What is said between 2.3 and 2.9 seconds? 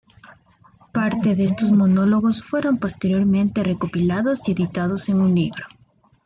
fueron